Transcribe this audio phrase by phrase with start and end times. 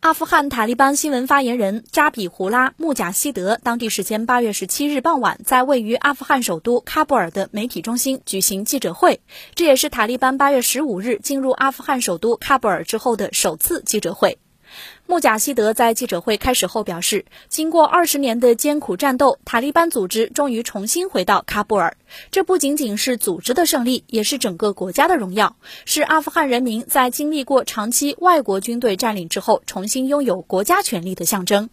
[0.00, 9.20] 阿富汗塔利班新闻发言人扎比胡拉·穆贾希德当地时间八月十七日傍晚，在位于阿富汗首都喀布尔的媒体中心举行记者会，
[9.56, 14.38] 这也是塔利班八月十五日进入阿富汗首都喀布尔之后的首次记者会。
[15.06, 21.96] 穆贾希德在记者会开始后表示，经过二十年的艰苦战斗，塔利班组织终于重新回到喀布尔。
[22.30, 31.70] 这不仅仅是组织的胜利，也是整个国家的荣耀，是阿富汗人民在经历过长期外国军队占领之后，重新拥有国家权力的象征。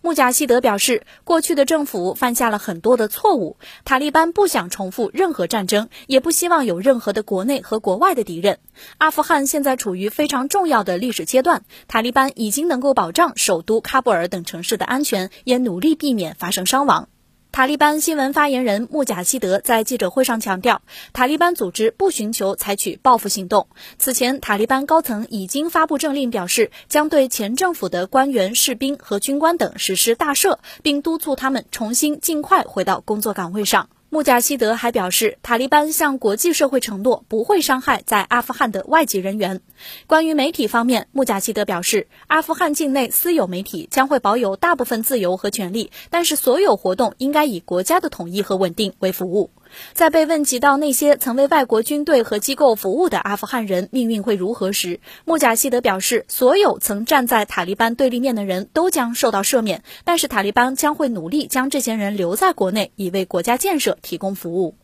[0.00, 3.56] 穆贾希德表示，过去的政府犯下了很多的错误。
[3.84, 8.58] 塔利班不想重复任何战争，也不希望有任何的国内和国外的敌人。
[8.98, 17.08] 阿富汗现在处于非常重要的历史阶段，塔利班已经能够保障首都喀布尔等城市的安全，也努力避免发生伤亡。
[17.54, 20.82] 塔利班新闻发言人穆贾希德在记者会上强调，
[21.12, 23.68] 塔利班组织不寻求采取报复行动。
[23.96, 33.88] 此前，塔利班高层已经发布政令，表示将对前政府的官员、士兵和军官等实施大赦，并督促他们重新尽快回到工作岗位上。
[34.14, 39.60] 穆贾希德还表示，塔利班向国际社会承诺不会伤害在阿富汗的外籍人员。
[40.06, 49.50] 关于媒体方面，穆贾希德表示，阿富汗境内私有媒体将会保有大部分自由和权利，但是所有活动应该以国家的统一和稳定为服务。
[49.92, 64.76] 在被问及到那些曾为外国军队和机构服务的阿富汗人命运会如何时，穆贾希德表示，所有曾站在塔利班对立面的人都将受到赦免，但是塔利班将会努力将这些人留在国内，以为国家建设提供服务。